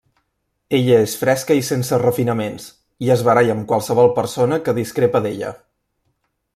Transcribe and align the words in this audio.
Ella 0.77 0.95
és 1.07 1.11
fresca 1.23 1.57
i 1.59 1.65
sense 1.67 1.99
refinaments, 2.03 2.65
i 3.07 3.13
es 3.17 3.23
baralla 3.29 3.55
amb 3.57 3.69
qualsevol 3.73 4.13
persona 4.19 4.63
que 4.67 4.79
discrepa 4.83 5.27
d'ella. 5.27 5.57